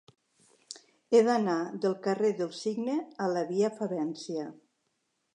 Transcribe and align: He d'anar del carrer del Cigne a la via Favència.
He 1.11 1.19
d'anar 1.25 1.57
del 1.83 1.93
carrer 2.07 2.31
del 2.39 2.49
Cigne 2.59 2.95
a 3.25 3.27
la 3.33 3.43
via 3.51 3.69
Favència. 3.75 4.47